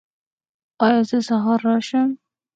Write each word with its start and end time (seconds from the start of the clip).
ایا 0.85 1.01
زه 1.09 1.17
سهار 1.29 1.59
راشم؟ 1.67 2.09